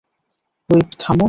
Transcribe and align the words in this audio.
Whip, 0.69 0.87
থামো! 0.99 1.19